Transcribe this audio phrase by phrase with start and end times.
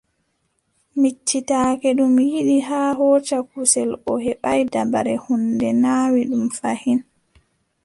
[1.01, 6.99] Miccitake ɗum yiɗi haa hooca kusel O heɓaay dabare, huunde naawi ɗum fayin.